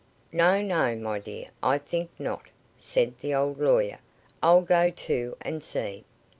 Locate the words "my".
0.95-1.19